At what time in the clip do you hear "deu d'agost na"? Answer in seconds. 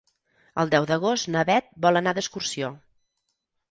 0.71-1.45